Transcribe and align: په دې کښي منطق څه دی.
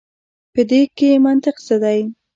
په 0.53 0.61
دې 0.69 0.81
کښي 0.97 1.11
منطق 1.25 1.55
څه 1.67 1.75
دی. 1.83 1.99